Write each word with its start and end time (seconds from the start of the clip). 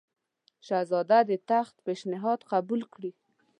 شهزاده 0.67 1.19
د 1.29 1.31
تخت 1.49 1.75
پېشنهاد 1.85 2.39
قبول 2.51 2.81
کړي. 2.93 3.11